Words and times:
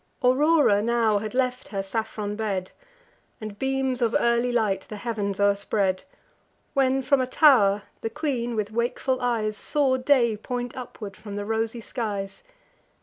Aurora 0.23 0.81
now 0.81 1.19
had 1.19 1.35
left 1.35 1.67
her 1.67 1.83
saffron 1.83 2.35
bed, 2.35 2.71
And 3.39 3.59
beams 3.59 4.01
of 4.01 4.15
early 4.17 4.51
light 4.51 4.81
the 4.89 4.95
heav'ns 4.95 5.39
o'erspread, 5.39 6.05
When, 6.73 7.03
from 7.03 7.21
a 7.21 7.27
tow'r, 7.27 7.83
the 8.01 8.09
queen, 8.09 8.55
with 8.55 8.71
wakeful 8.71 9.21
eyes, 9.21 9.55
Saw 9.55 9.97
day 9.97 10.35
point 10.37 10.75
upward 10.75 11.15
from 11.15 11.35
the 11.35 11.45
rosy 11.45 11.81
skies. 11.81 12.41